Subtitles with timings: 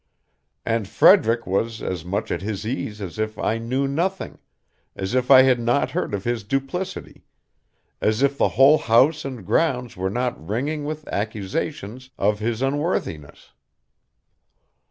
[0.65, 4.39] And Frederick was as much at his ease as if I knew nothing,
[4.95, 7.23] as if I had not heard of his duplicity,
[8.01, 13.51] as if the whole house and grounds were not ringing with accusations of his unworthiness.